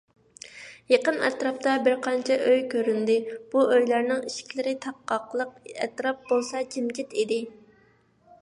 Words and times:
يېقىن 0.91 1.19
ئەتراپتا 1.27 1.73
بىرقانچە 1.87 2.37
ئۆي 2.47 2.63
كۆرۈندى، 2.71 3.17
بۇ 3.53 3.67
ئۆيلەرنىڭ 3.75 4.25
ئىشىكلىرى 4.31 4.75
تاقاقلىق، 4.87 5.53
ئەتراپ 5.77 6.25
بولسا 6.33 6.67
جىمجىت 6.77 7.19
ئىدى. 7.23 7.43